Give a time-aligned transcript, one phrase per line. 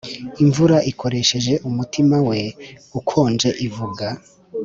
[0.43, 2.39] imvura ikoresheje umutima we
[2.99, 4.07] ukonje ivuga